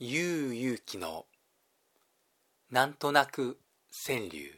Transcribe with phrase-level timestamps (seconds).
[0.00, 1.26] ゆうゆうきの
[2.70, 3.58] なんとなく
[3.90, 4.54] 川柳。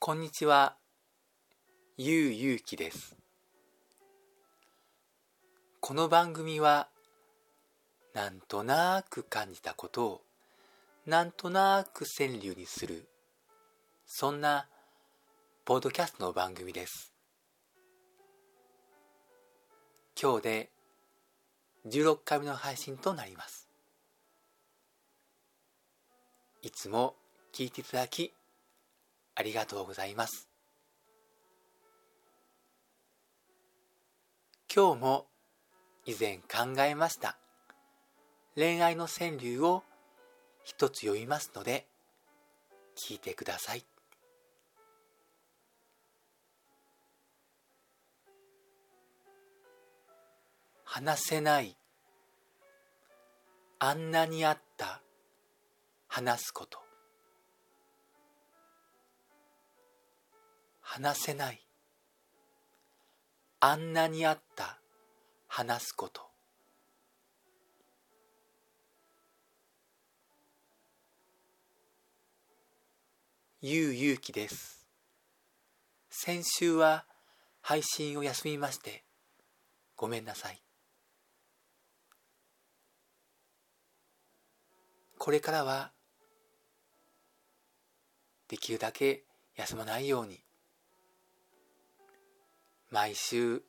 [0.00, 0.74] こんにちは。
[1.96, 3.16] ゆうゆうきです。
[5.78, 6.88] この番組は
[8.12, 10.20] なんとなく感じたことを
[11.06, 13.06] なんとなく川柳にする
[14.04, 14.66] そんな
[15.64, 17.17] ポッドキャストの番組です。
[20.20, 20.70] 今日で
[21.86, 23.68] 16回目の配信となります。
[26.60, 27.14] いつも
[27.54, 28.34] 聞いていただき
[29.36, 30.48] ありがとうございます。
[34.74, 35.26] 今日も
[36.04, 37.38] 以前考えました
[38.56, 39.84] 恋愛の川柳を
[40.64, 41.86] 一つ読みますので
[42.96, 43.97] 聞いてください。
[50.90, 51.76] 話せない。
[53.78, 55.02] あんなにあった。
[56.08, 56.78] 話すこと。
[60.80, 61.60] 話せない。
[63.60, 64.80] あんなにあった。
[65.46, 66.22] 話すこと。
[73.60, 74.88] ゆうゆうきです。
[76.08, 77.04] 先週は
[77.60, 79.04] 配信を休みまして。
[79.94, 80.62] ごめんなさい。
[85.28, 85.92] これからは
[88.48, 89.24] できるだけ
[89.56, 90.40] 休まないように。
[92.90, 93.62] 毎週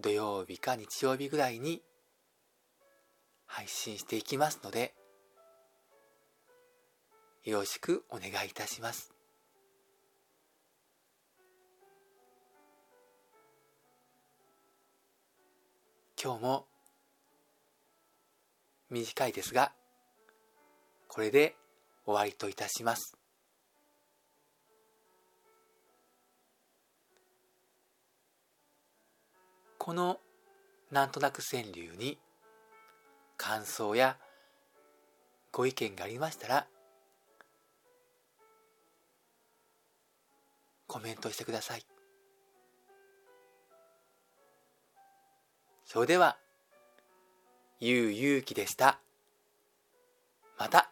[0.00, 1.80] 土曜日か日曜日ぐらいに
[3.46, 4.92] 配信していきますので
[7.44, 9.14] よろしくお願いいたします。
[16.22, 16.66] 今日も
[18.90, 19.72] 短いですが
[21.14, 21.54] これで
[22.06, 23.18] 終わりといたします。
[29.76, 30.18] この
[30.90, 32.16] なんとなく川柳に
[33.36, 34.16] 感想や
[35.50, 36.66] ご意見がありましたら
[40.86, 41.84] コメントしてください。
[45.84, 46.38] それでは
[47.80, 48.98] ゆうゆうきでした。
[50.58, 50.91] また。